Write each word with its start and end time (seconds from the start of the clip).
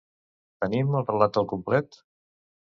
Tenim 0.63 0.89
el 1.01 1.05
relat 1.11 1.39
al 1.43 1.47
complet? 1.53 2.01